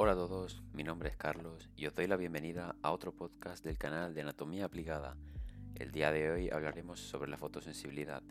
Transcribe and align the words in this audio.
Hola 0.00 0.12
a 0.12 0.14
todos, 0.14 0.62
mi 0.74 0.84
nombre 0.84 1.08
es 1.08 1.16
Carlos 1.16 1.68
y 1.74 1.86
os 1.86 1.92
doy 1.92 2.06
la 2.06 2.16
bienvenida 2.16 2.76
a 2.82 2.92
otro 2.92 3.10
podcast 3.10 3.64
del 3.64 3.78
canal 3.78 4.14
de 4.14 4.20
Anatomía 4.20 4.66
Aplicada. 4.66 5.16
El 5.74 5.90
día 5.90 6.12
de 6.12 6.30
hoy 6.30 6.50
hablaremos 6.50 7.00
sobre 7.00 7.28
la 7.28 7.36
fotosensibilidad. 7.36 8.22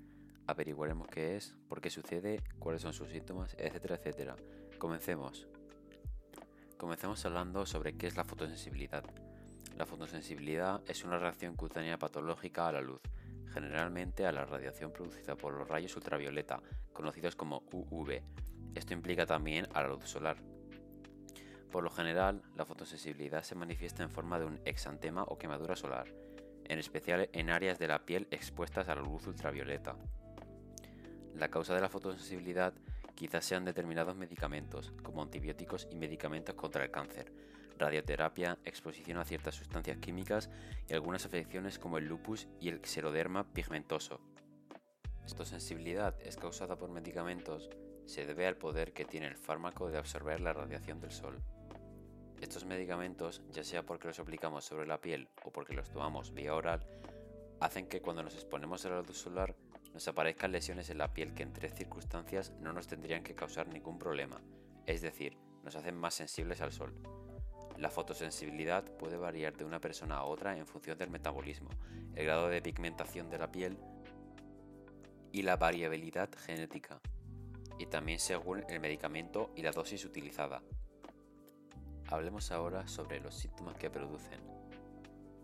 Averiguaremos 0.48 1.10
qué 1.10 1.36
es, 1.36 1.58
por 1.68 1.82
qué 1.82 1.90
sucede, 1.90 2.42
cuáles 2.58 2.84
son 2.84 2.94
sus 2.94 3.10
síntomas, 3.10 3.54
etcétera, 3.60 3.96
etcétera. 3.96 4.38
Comencemos. 4.78 5.50
Comencemos 6.78 7.26
hablando 7.26 7.66
sobre 7.66 7.98
qué 7.98 8.08
es 8.08 8.16
la 8.16 8.24
fotosensibilidad. 8.24 9.04
La 9.76 9.86
fotosensibilidad 9.86 10.82
es 10.88 11.04
una 11.04 11.20
reacción 11.20 11.58
cutánea 11.58 12.00
patológica 12.00 12.70
a 12.70 12.72
la 12.72 12.80
luz, 12.80 13.02
generalmente 13.54 14.26
a 14.26 14.32
la 14.32 14.46
radiación 14.46 14.94
producida 14.94 15.36
por 15.36 15.54
los 15.54 15.68
rayos 15.68 15.98
ultravioleta, 15.98 16.62
conocidos 16.94 17.36
como 17.36 17.64
UV. 17.74 18.22
Esto 18.74 18.94
implica 18.94 19.26
también 19.26 19.68
a 19.74 19.82
la 19.82 19.90
luz 19.90 20.06
solar. 20.06 20.38
Por 21.72 21.84
lo 21.84 21.90
general, 21.90 22.42
la 22.56 22.66
fotosensibilidad 22.66 23.44
se 23.44 23.56
manifiesta 23.56 24.04
en 24.04 24.10
forma 24.10 24.40
de 24.40 24.46
un 24.46 24.60
exantema 24.66 25.24
o 25.24 25.38
quemadura 25.38 25.76
solar, 25.76 26.08
en 26.66 26.80
especial 26.80 27.30
en 27.34 27.50
áreas 27.50 27.78
de 27.80 27.88
la 27.88 28.06
piel 28.06 28.28
expuestas 28.32 28.88
a 28.88 28.96
la 28.96 29.02
luz 29.02 29.28
ultravioleta. 29.28 29.96
La 31.36 31.50
causa 31.50 31.76
de 31.76 31.82
la 31.82 31.90
fotosensibilidad 31.90 32.74
quizás 33.16 33.46
sean 33.46 33.66
determinados 33.66 34.16
medicamentos, 34.16 34.94
como 35.04 35.22
antibióticos 35.22 35.88
y 35.92 35.96
medicamentos 35.96 36.56
contra 36.56 36.84
el 36.84 36.92
cáncer, 36.92 37.34
radioterapia, 37.78 38.58
exposición 38.64 39.18
a 39.18 39.26
ciertas 39.26 39.56
sustancias 39.56 39.98
químicas 39.98 40.50
y 40.88 40.94
algunas 40.94 41.26
afecciones 41.26 41.80
como 41.80 41.98
el 41.98 42.06
lupus 42.06 42.48
y 42.60 42.70
el 42.70 42.80
xeroderma 42.84 43.44
pigmentoso. 43.54 44.20
Esta 45.26 45.46
sensibilidad 45.46 46.16
es 46.22 46.38
causada 46.38 46.78
por 46.78 46.90
medicamentos 46.90 47.70
se 48.08 48.26
debe 48.26 48.48
al 48.48 48.56
poder 48.56 48.94
que 48.94 49.06
tiene 49.06 49.28
el 49.28 49.36
fármaco 49.36 49.90
de 49.90 49.98
absorber 49.98 50.40
la 50.40 50.54
radiación 50.54 51.00
del 51.02 51.12
sol. 51.12 51.44
Estos 52.42 52.66
medicamentos, 52.66 53.42
ya 53.52 53.64
sea 53.64 53.84
porque 53.84 54.08
los 54.08 54.20
aplicamos 54.20 54.66
sobre 54.66 54.86
la 54.86 55.02
piel 55.02 55.28
o 55.44 55.52
porque 55.52 55.74
los 55.74 55.90
tomamos 55.90 56.34
vía 56.34 56.54
oral, 56.54 56.86
hacen 57.60 57.88
que 57.88 58.02
cuando 58.02 58.24
nos 58.24 58.36
exponemos 58.36 58.86
a 58.86 58.90
la 58.90 59.02
luz 59.02 59.18
solar 59.18 59.56
nos 59.94 60.08
aparezcan 60.08 60.52
lesiones 60.52 60.92
en 60.92 61.00
la 61.00 61.14
piel 61.14 61.34
que 61.34 61.42
en 61.42 61.54
tres 61.54 61.74
circunstancias 61.74 62.54
no 62.60 62.74
nos 62.74 62.88
tendrían 62.88 63.24
que 63.24 63.34
causar 63.34 63.68
ningún 63.68 63.98
problema, 63.98 64.40
es 64.86 65.02
decir, 65.02 65.38
nos 65.64 65.76
hacen 65.76 65.96
más 65.96 66.14
sensibles 66.14 66.62
al 66.62 66.72
sol. 66.72 66.94
La 67.78 67.90
fotosensibilidad 67.90 68.84
puede 68.84 69.18
variar 69.18 69.58
de 69.58 69.66
una 69.66 69.80
persona 69.80 70.18
a 70.18 70.24
otra 70.24 70.58
en 70.58 70.68
función 70.68 70.98
del 70.98 71.10
metabolismo, 71.10 71.70
el 72.16 72.26
grado 72.26 72.48
de 72.48 72.62
pigmentación 72.62 73.30
de 73.30 73.38
la 73.40 73.52
piel 73.52 73.78
y 75.32 75.42
la 75.42 75.58
variabilidad 75.58 76.30
genética, 76.38 77.00
y 77.80 77.88
también 77.88 78.20
según 78.20 78.64
el 78.70 78.80
medicamento 78.80 79.52
y 79.56 79.62
la 79.64 79.72
dosis 79.72 80.06
utilizada. 80.06 80.62
Hablemos 82.10 82.52
ahora 82.52 82.88
sobre 82.88 83.20
los 83.20 83.36
síntomas 83.36 83.76
que 83.76 83.90
producen. 83.90 84.40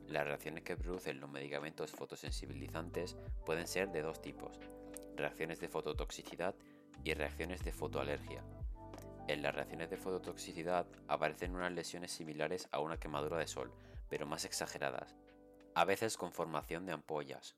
Las 0.07 0.25
reacciones 0.25 0.63
que 0.63 0.77
producen 0.77 1.19
los 1.19 1.29
medicamentos 1.29 1.91
fotosensibilizantes 1.91 3.17
pueden 3.45 3.67
ser 3.67 3.91
de 3.91 4.01
dos 4.01 4.21
tipos, 4.21 4.59
reacciones 5.17 5.59
de 5.59 5.67
fototoxicidad 5.67 6.55
y 7.03 7.13
reacciones 7.15 7.65
de 7.65 7.73
fotoalergia. 7.73 8.43
En 9.27 9.41
las 9.41 9.53
reacciones 9.53 9.89
de 9.89 9.97
fototoxicidad 9.97 10.87
aparecen 11.09 11.53
unas 11.53 11.73
lesiones 11.73 12.11
similares 12.11 12.69
a 12.71 12.79
una 12.79 12.97
quemadura 12.97 13.37
de 13.37 13.47
sol, 13.47 13.73
pero 14.07 14.25
más 14.25 14.45
exageradas, 14.45 15.15
a 15.75 15.83
veces 15.83 16.15
con 16.15 16.31
formación 16.31 16.85
de 16.85 16.93
ampollas. 16.93 17.57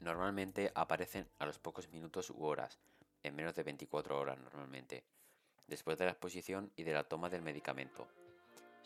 Normalmente 0.00 0.72
aparecen 0.74 1.28
a 1.38 1.46
los 1.46 1.60
pocos 1.60 1.88
minutos 1.90 2.30
u 2.30 2.42
horas, 2.44 2.80
en 3.22 3.36
menos 3.36 3.54
de 3.54 3.62
24 3.62 4.18
horas 4.18 4.40
normalmente, 4.40 5.04
después 5.68 5.98
de 5.98 6.06
la 6.06 6.12
exposición 6.12 6.72
y 6.74 6.82
de 6.82 6.94
la 6.94 7.04
toma 7.04 7.30
del 7.30 7.42
medicamento. 7.42 8.08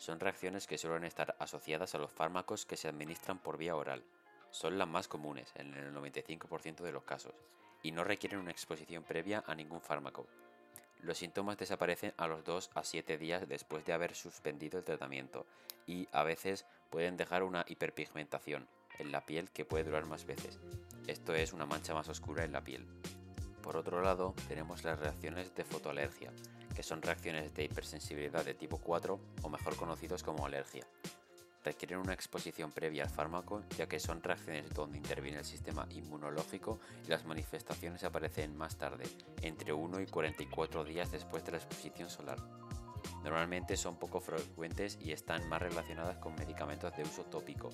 Son 0.05 0.19
reacciones 0.19 0.67
que 0.67 0.77
suelen 0.77 1.03
estar 1.03 1.35
asociadas 1.39 1.95
a 1.95 1.97
los 1.97 2.11
fármacos 2.11 2.67
que 2.67 2.77
se 2.77 2.87
administran 2.87 3.39
por 3.39 3.57
vía 3.57 3.75
oral. 3.75 4.03
Son 4.51 4.77
las 4.77 4.87
más 4.87 5.07
comunes 5.07 5.51
en 5.55 5.73
el 5.73 5.95
95% 5.95 6.83
de 6.83 6.91
los 6.91 7.03
casos 7.03 7.33
y 7.81 7.91
no 7.91 8.03
requieren 8.03 8.37
una 8.37 8.51
exposición 8.51 9.01
previa 9.01 9.43
a 9.47 9.55
ningún 9.55 9.81
fármaco. 9.81 10.27
Los 11.01 11.17
síntomas 11.17 11.57
desaparecen 11.57 12.13
a 12.17 12.27
los 12.27 12.43
2 12.43 12.69
a 12.75 12.83
7 12.83 13.17
días 13.17 13.49
después 13.49 13.83
de 13.83 13.93
haber 13.93 14.13
suspendido 14.13 14.77
el 14.77 14.85
tratamiento 14.85 15.47
y 15.87 16.07
a 16.11 16.21
veces 16.21 16.67
pueden 16.91 17.17
dejar 17.17 17.41
una 17.41 17.65
hiperpigmentación 17.67 18.67
en 18.99 19.11
la 19.11 19.25
piel 19.25 19.49
que 19.49 19.65
puede 19.65 19.85
durar 19.85 20.05
más 20.05 20.27
veces. 20.27 20.59
Esto 21.07 21.33
es 21.33 21.51
una 21.51 21.65
mancha 21.65 21.95
más 21.95 22.09
oscura 22.09 22.43
en 22.43 22.51
la 22.51 22.63
piel. 22.63 22.85
Por 23.63 23.75
otro 23.75 24.03
lado, 24.03 24.35
tenemos 24.47 24.83
las 24.83 24.99
reacciones 24.99 25.55
de 25.55 25.63
fotoalergia, 25.63 26.31
que 26.75 26.83
son 26.83 27.01
reacciones 27.01 27.53
de 27.53 27.63
hipersensibilidad 27.63 28.45
de 28.45 28.53
tipo 28.53 28.77
4 28.77 29.19
o 29.41 29.49
mejor 29.49 29.75
conocidos 29.75 30.21
como 30.21 30.45
alergia. 30.45 30.85
Requieren 31.63 31.97
una 31.97 32.13
exposición 32.13 32.71
previa 32.71 33.03
al 33.03 33.09
fármaco 33.09 33.63
ya 33.75 33.87
que 33.87 33.99
son 33.99 34.21
reacciones 34.21 34.69
donde 34.71 34.99
interviene 34.99 35.39
el 35.39 35.45
sistema 35.45 35.87
inmunológico 35.89 36.79
y 37.03 37.09
las 37.09 37.25
manifestaciones 37.25 38.03
aparecen 38.03 38.55
más 38.55 38.77
tarde, 38.77 39.05
entre 39.41 39.73
1 39.73 40.01
y 40.01 40.05
44 40.05 40.83
días 40.83 41.11
después 41.11 41.43
de 41.43 41.53
la 41.53 41.57
exposición 41.57 42.09
solar. 42.09 42.37
Normalmente 43.23 43.77
son 43.77 43.97
poco 43.97 44.19
frecuentes 44.19 44.99
y 45.01 45.11
están 45.11 45.49
más 45.49 45.61
relacionadas 45.61 46.17
con 46.17 46.35
medicamentos 46.35 46.95
de 46.95 47.01
uso 47.01 47.23
tópico. 47.23 47.71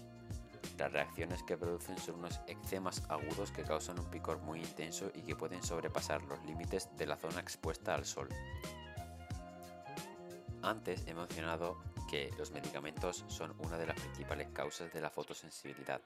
Las 0.77 0.93
reacciones 0.93 1.43
que 1.43 1.57
producen 1.57 1.97
son 1.97 2.15
unos 2.15 2.39
eczemas 2.47 3.03
agudos 3.09 3.51
que 3.51 3.63
causan 3.63 3.99
un 3.99 4.09
picor 4.09 4.39
muy 4.39 4.61
intenso 4.61 5.11
y 5.13 5.21
que 5.21 5.35
pueden 5.35 5.61
sobrepasar 5.61 6.23
los 6.23 6.43
límites 6.45 6.89
de 6.97 7.07
la 7.07 7.17
zona 7.17 7.41
expuesta 7.41 7.93
al 7.93 8.05
sol. 8.05 8.29
Antes 10.63 11.03
he 11.07 11.13
mencionado 11.15 11.77
que 12.07 12.31
los 12.37 12.51
medicamentos 12.51 13.25
son 13.27 13.55
una 13.59 13.79
de 13.79 13.87
las 13.87 13.99
principales 13.99 14.49
causas 14.49 14.93
de 14.93 15.01
la 15.01 15.09
fotosensibilidad. 15.09 16.01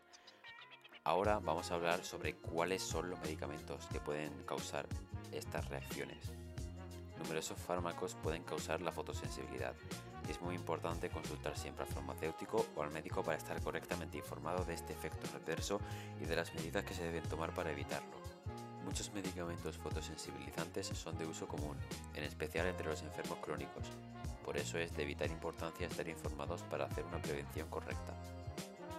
Ahora 1.04 1.40
vamos 1.40 1.70
a 1.72 1.76
hablar 1.76 2.06
sobre 2.06 2.36
cuáles 2.36 2.82
son 2.82 3.10
los 3.10 3.20
medicamentos 3.20 3.86
que 3.88 4.00
pueden 4.00 4.32
causar 4.46 4.88
estas 5.34 5.68
reacciones. 5.68 6.32
Numerosos 7.18 7.60
fármacos 7.60 8.16
pueden 8.16 8.44
causar 8.44 8.82
la 8.82 8.94
fotosensibilidad 8.94 9.76
y 10.26 10.32
es 10.32 10.42
muy 10.42 10.56
importante 10.56 11.10
consultar 11.10 11.58
siempre 11.58 11.84
al 11.84 11.92
farmacéutico 11.92 12.66
o 12.76 12.82
al 12.82 12.92
médico 12.92 13.24
para 13.24 13.38
estar 13.38 13.62
correctamente 13.62 14.18
informado 14.18 14.64
de 14.64 14.74
este 14.74 14.94
efecto 14.94 15.28
reverso 15.34 15.82
y 16.22 16.26
de 16.26 16.36
las 16.38 16.54
medidas 16.56 16.86
que 16.86 16.94
se 16.94 17.04
deben 17.04 17.24
tomar 17.24 17.54
para 17.54 17.72
evitarlo. 17.72 18.16
Muchos 18.86 19.12
medicamentos 19.14 19.78
fotosensibilizantes 19.78 20.88
son 20.88 21.18
de 21.18 21.26
uso 21.26 21.48
común, 21.48 21.78
en 22.14 22.24
especial 22.24 22.68
entre 22.68 22.88
los 22.88 23.02
enfermos 23.02 23.40
crónicos, 23.40 23.90
por 24.46 24.58
eso 24.58 24.78
es 24.78 24.96
de 24.96 25.06
vital 25.06 25.32
importancia 25.32 25.88
estar 25.88 26.08
informados 26.08 26.62
para 26.62 26.86
hacer 26.86 27.04
una 27.04 27.20
prevención 27.20 27.68
correcta. 27.68 28.14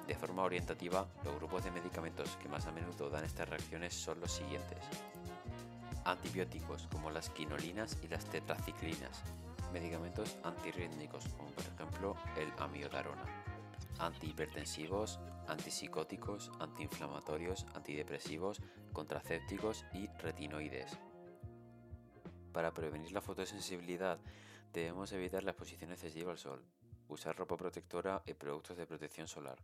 De 0.08 0.16
forma 0.16 0.42
orientativa, 0.42 1.06
los 1.24 1.36
grupos 1.36 1.62
de 1.62 1.70
medicamentos 1.70 2.36
que 2.42 2.48
más 2.48 2.66
a 2.66 2.72
menudo 2.72 3.08
dan 3.08 3.24
estas 3.24 3.48
reacciones 3.48 3.94
son 3.94 4.18
los 4.18 4.32
siguientes. 4.32 4.78
Antibióticos 6.04 6.88
como 6.90 7.10
las 7.10 7.30
quinolinas 7.30 7.96
y 8.02 8.08
las 8.08 8.24
tetraciclinas. 8.24 9.22
Medicamentos 9.72 10.36
antirrítmicos 10.42 11.28
como 11.36 11.48
por 11.50 11.64
ejemplo 11.64 12.16
el 12.36 12.52
amiodarona. 12.58 13.24
Antihipertensivos, 14.00 15.20
antipsicóticos, 15.46 16.50
antiinflamatorios, 16.58 17.66
antidepresivos, 17.74 18.60
contracépticos 18.92 19.84
y 19.94 20.08
retinoides. 20.18 20.98
Para 22.52 22.74
prevenir 22.74 23.12
la 23.12 23.20
fotosensibilidad 23.20 24.18
debemos 24.76 25.10
evitar 25.12 25.42
la 25.42 25.52
exposición 25.52 25.90
excesiva 25.92 26.32
al 26.32 26.38
sol, 26.38 26.62
usar 27.08 27.34
ropa 27.34 27.56
protectora 27.56 28.22
y 28.26 28.34
productos 28.34 28.76
de 28.76 28.86
protección 28.86 29.26
solar. 29.26 29.58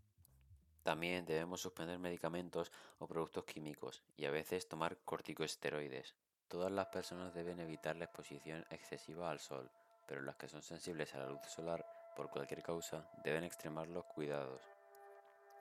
También 0.82 1.26
debemos 1.26 1.60
suspender 1.60 1.98
medicamentos 1.98 2.72
o 2.98 3.06
productos 3.06 3.44
químicos 3.44 4.02
y 4.16 4.24
a 4.24 4.30
veces 4.30 4.66
tomar 4.68 4.96
corticosteroides. 5.04 6.14
Todas 6.48 6.72
las 6.72 6.86
personas 6.86 7.34
deben 7.34 7.60
evitar 7.60 7.94
la 7.96 8.06
exposición 8.06 8.64
excesiva 8.70 9.30
al 9.30 9.38
sol, 9.38 9.70
pero 10.06 10.22
las 10.22 10.36
que 10.36 10.48
son 10.48 10.62
sensibles 10.62 11.14
a 11.14 11.18
la 11.18 11.28
luz 11.28 11.42
solar 11.46 11.84
por 12.16 12.30
cualquier 12.30 12.62
causa 12.62 13.06
deben 13.22 13.44
extremar 13.44 13.88
los 13.88 14.06
cuidados. 14.06 14.62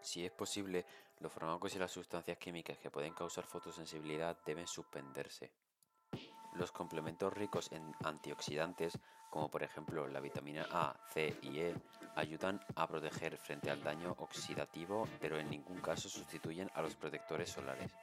Si 0.01 0.25
es 0.25 0.31
posible, 0.31 0.85
los 1.19 1.31
fármacos 1.31 1.75
y 1.75 1.79
las 1.79 1.91
sustancias 1.91 2.37
químicas 2.37 2.79
que 2.79 2.89
pueden 2.89 3.13
causar 3.13 3.45
fotosensibilidad 3.45 4.37
deben 4.45 4.65
suspenderse. 4.65 5.51
Los 6.53 6.71
complementos 6.71 7.33
ricos 7.33 7.71
en 7.71 7.95
antioxidantes, 8.03 9.00
como 9.30 9.50
por 9.50 9.63
ejemplo 9.63 10.07
la 10.07 10.19
vitamina 10.19 10.68
A, 10.71 10.95
C 11.13 11.38
y 11.42 11.59
E, 11.59 11.75
ayudan 12.15 12.59
a 12.75 12.88
proteger 12.88 13.38
frente 13.38 13.71
al 13.71 13.83
daño 13.83 14.15
oxidativo, 14.19 15.07
pero 15.19 15.39
en 15.39 15.50
ningún 15.50 15.80
caso 15.80 16.09
sustituyen 16.09 16.69
a 16.74 16.81
los 16.81 16.95
protectores 16.95 17.50
solares. 17.50 17.95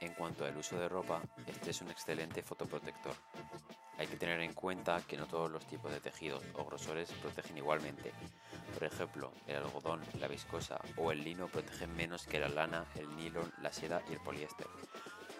En 0.00 0.14
cuanto 0.14 0.44
al 0.44 0.56
uso 0.56 0.76
de 0.78 0.88
ropa, 0.88 1.22
este 1.46 1.70
es 1.70 1.80
un 1.80 1.90
excelente 1.90 2.42
fotoprotector. 2.42 3.14
Hay 3.98 4.08
que 4.08 4.16
tener 4.16 4.40
en 4.40 4.54
cuenta 4.54 5.00
que 5.06 5.16
no 5.16 5.26
todos 5.26 5.50
los 5.50 5.64
tipos 5.66 5.92
de 5.92 6.00
tejidos 6.00 6.42
o 6.54 6.64
grosores 6.64 7.12
protegen 7.12 7.58
igualmente. 7.58 8.12
Por 8.74 8.84
ejemplo, 8.84 9.32
el 9.46 9.56
algodón, 9.56 10.00
la 10.18 10.26
viscosa 10.26 10.80
o 10.96 11.12
el 11.12 11.22
lino 11.22 11.46
protegen 11.46 11.94
menos 11.94 12.26
que 12.26 12.40
la 12.40 12.48
lana, 12.48 12.86
el 12.96 13.14
nylon, 13.14 13.52
la 13.60 13.72
seda 13.72 14.02
y 14.08 14.14
el 14.14 14.20
poliéster. 14.20 14.66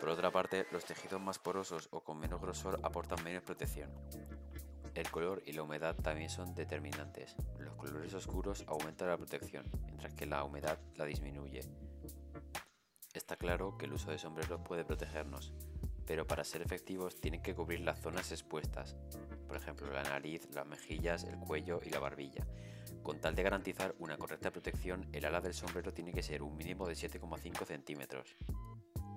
Por 0.02 0.10
otra 0.10 0.32
parte, 0.32 0.66
los 0.72 0.84
tejidos 0.84 1.20
más 1.20 1.38
porosos 1.38 1.86
o 1.92 2.00
con 2.00 2.18
menos 2.18 2.40
grosor 2.40 2.80
aportan 2.82 3.22
menos 3.22 3.44
protección. 3.44 3.88
El 4.96 5.08
color 5.08 5.44
y 5.46 5.52
la 5.52 5.62
humedad 5.62 5.94
también 5.94 6.28
son 6.28 6.56
determinantes. 6.56 7.36
Los 7.60 7.76
colores 7.76 8.12
oscuros 8.12 8.64
aumentan 8.66 9.06
la 9.06 9.16
protección, 9.16 9.64
mientras 9.84 10.12
que 10.14 10.26
la 10.26 10.42
humedad 10.42 10.80
la 10.96 11.04
disminuye. 11.04 11.60
Está 13.14 13.36
claro 13.36 13.78
que 13.78 13.84
el 13.84 13.92
uso 13.92 14.10
de 14.10 14.18
sombreros 14.18 14.60
puede 14.62 14.84
protegernos, 14.84 15.52
pero 16.04 16.26
para 16.26 16.42
ser 16.42 16.62
efectivos 16.62 17.20
tienen 17.20 17.40
que 17.40 17.54
cubrir 17.54 17.78
las 17.82 18.00
zonas 18.00 18.32
expuestas, 18.32 18.96
por 19.46 19.56
ejemplo 19.56 19.88
la 19.92 20.02
nariz, 20.02 20.48
las 20.52 20.66
mejillas, 20.66 21.22
el 21.22 21.38
cuello 21.38 21.78
y 21.80 21.90
la 21.90 22.00
barbilla. 22.00 22.44
Con 23.04 23.20
tal 23.20 23.36
de 23.36 23.44
garantizar 23.44 23.94
una 24.00 24.18
correcta 24.18 24.50
protección, 24.50 25.08
el 25.12 25.26
ala 25.26 25.40
del 25.40 25.54
sombrero 25.54 25.94
tiene 25.94 26.12
que 26.12 26.24
ser 26.24 26.42
un 26.42 26.56
mínimo 26.56 26.88
de 26.88 26.94
7,5 26.94 27.64
centímetros. 27.66 28.34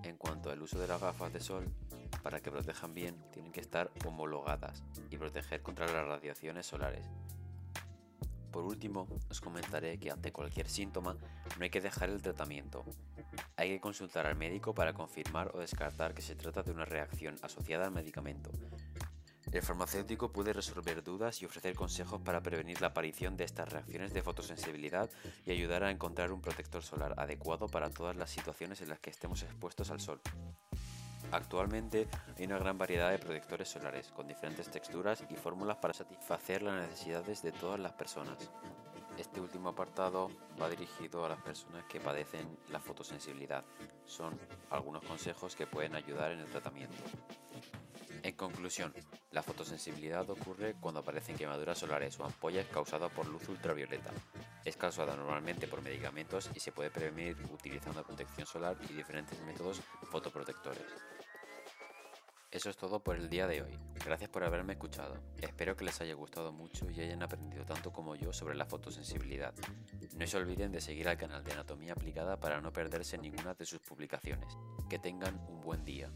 En 0.06 0.18
cuanto 0.18 0.52
al 0.52 0.62
uso 0.62 0.78
de 0.78 0.88
las 0.88 1.02
gafas 1.02 1.34
de 1.34 1.40
sol, 1.40 1.66
para 2.22 2.40
que 2.40 2.52
protejan 2.52 2.94
bien, 2.94 3.18
tienen 3.32 3.52
que 3.52 3.60
estar 3.60 3.90
homologadas 4.06 4.84
y 5.10 5.18
proteger 5.18 5.64
contra 5.64 5.88
las 5.88 6.06
radiaciones 6.06 6.68
solares. 6.68 7.08
Por 8.52 8.66
último, 8.66 9.08
os 9.32 9.42
comentaré 9.42 9.98
que 9.98 10.12
ante 10.12 10.32
cualquier 10.32 10.70
síntoma 10.70 11.18
no 11.58 11.64
hay 11.64 11.72
que 11.72 11.82
dejar 11.82 12.12
el 12.12 12.22
tratamiento. 12.22 12.86
Hay 13.58 13.70
que 13.70 13.82
consultar 13.82 14.28
al 14.28 14.36
médico 14.36 14.76
para 14.76 14.94
confirmar 14.94 15.50
o 15.56 15.60
descartar 15.60 16.14
que 16.14 16.22
se 16.22 16.36
trata 16.36 16.62
de 16.62 16.72
una 16.72 16.86
reacción 16.86 17.38
asociada 17.42 17.86
al 17.86 17.92
medicamento. 17.92 18.52
El 19.56 19.62
farmacéutico 19.62 20.34
puede 20.34 20.52
resolver 20.52 21.02
dudas 21.02 21.42
y 21.42 21.46
ofrecer 21.46 21.76
consejos 21.76 22.20
para 22.20 22.44
prevenir 22.44 22.82
la 22.82 22.88
aparición 22.88 23.38
de 23.38 23.46
estas 23.46 23.72
reacciones 23.72 24.14
de 24.14 24.22
fotosensibilidad 24.22 25.10
y 25.46 25.52
ayudar 25.52 25.86
a 25.86 25.92
encontrar 25.92 26.34
un 26.34 26.42
protector 26.42 26.84
solar 26.84 27.14
adecuado 27.16 27.70
para 27.70 27.90
todas 27.90 28.18
las 28.18 28.30
situaciones 28.30 28.82
en 28.82 28.90
las 28.90 29.00
que 29.00 29.12
estemos 29.12 29.44
expuestos 29.44 29.92
al 29.92 30.02
sol. 30.02 30.20
Actualmente 31.32 32.10
hay 32.38 32.46
una 32.48 32.60
gran 32.60 32.78
variedad 32.78 33.12
de 33.12 33.18
protectores 33.18 33.70
solares 33.70 34.10
con 34.10 34.28
diferentes 34.28 34.70
texturas 34.70 35.24
y 35.30 35.36
fórmulas 35.38 35.78
para 35.78 35.94
satisfacer 35.94 36.62
las 36.62 36.90
necesidades 36.90 37.42
de 37.42 37.54
todas 37.54 37.80
las 37.80 37.94
personas. 37.94 38.52
Este 39.18 39.40
último 39.40 39.70
apartado 39.70 40.30
va 40.62 40.70
dirigido 40.70 41.26
a 41.26 41.30
las 41.30 41.42
personas 41.42 41.86
que 41.86 42.02
padecen 42.02 42.46
la 42.74 42.82
fotosensibilidad. 42.82 43.64
Son 44.06 44.38
algunos 44.70 45.02
consejos 45.06 45.56
que 45.56 45.66
pueden 45.66 45.96
ayudar 45.96 46.34
en 46.34 46.42
el 46.42 46.48
tratamiento. 46.48 47.02
En 48.26 48.36
conclusión, 48.36 48.92
la 49.30 49.44
fotosensibilidad 49.44 50.28
ocurre 50.28 50.74
cuando 50.82 51.02
aparecen 51.02 51.38
quemaduras 51.38 51.78
solares 51.78 52.20
o 52.20 52.26
ampollas 52.26 52.66
causadas 52.66 53.12
por 53.12 53.28
luz 53.28 53.48
ultravioleta. 53.50 54.10
Es 54.64 54.76
causada 54.78 55.16
normalmente 55.16 55.68
por 55.68 55.84
medicamentos 55.84 56.50
y 56.56 56.60
se 56.60 56.72
puede 56.72 56.90
prevenir 56.90 57.38
utilizando 57.52 58.04
protección 58.04 58.48
solar 58.48 58.78
y 58.90 58.94
diferentes 58.94 59.40
métodos 59.42 59.80
fotoprotectores. 60.10 60.82
Eso 62.50 62.72
es 62.72 62.78
todo 62.78 63.00
por 63.00 63.16
el 63.16 63.30
día 63.30 63.46
de 63.46 63.62
hoy. 63.62 63.78
Gracias 64.04 64.32
por 64.32 64.44
haberme 64.44 64.74
escuchado. 64.74 65.22
Espero 65.40 65.76
que 65.76 65.86
les 65.86 66.02
haya 66.02 66.16
gustado 66.16 66.52
mucho 66.52 66.90
y 66.90 67.02
hayan 67.02 67.22
aprendido 67.22 67.64
tanto 67.64 67.94
como 67.94 68.16
yo 68.16 68.34
sobre 68.34 68.56
la 68.56 68.66
fotosensibilidad. 68.66 69.54
No 70.16 70.26
se 70.26 70.38
olviden 70.38 70.72
de 70.72 70.82
seguir 70.82 71.08
al 71.10 71.18
canal 71.18 71.44
de 71.44 71.52
Anatomía 71.52 71.94
Aplicada 71.94 72.40
para 72.40 72.60
no 72.60 72.74
perderse 72.74 73.20
ninguna 73.20 73.54
de 73.54 73.66
sus 73.68 73.82
publicaciones. 73.82 74.58
Que 74.90 74.98
tengan 74.98 75.40
un 75.48 75.62
buen 75.62 75.86
día. 75.86 76.10